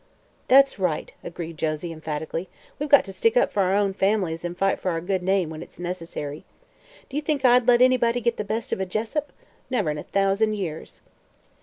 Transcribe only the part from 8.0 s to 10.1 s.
get the best of a Jessup? Never in a